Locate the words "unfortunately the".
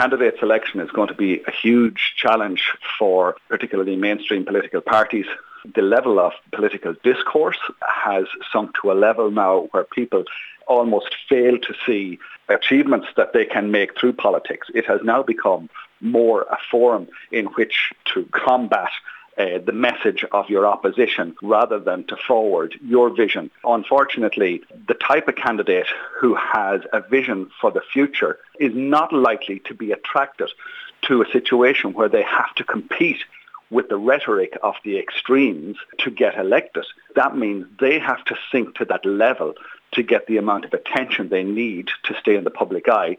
23.64-24.94